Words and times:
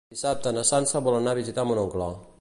Dissabte 0.13 0.53
na 0.55 0.63
Sança 0.69 1.03
vol 1.09 1.19
anar 1.19 1.37
a 1.37 1.41
visitar 1.41 1.71
mon 1.73 1.87
oncle. 1.87 2.13